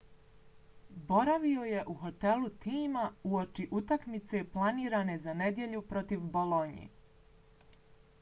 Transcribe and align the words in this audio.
boravio 1.09 1.65
je 1.71 1.83
u 1.91 1.93
hotelu 2.05 2.49
tima 2.65 3.03
uoči 3.33 3.67
utakmice 3.81 4.41
planirane 4.55 5.19
za 5.27 5.37
nedjelju 5.43 5.83
protiv 5.93 6.25
bolonje 6.39 6.89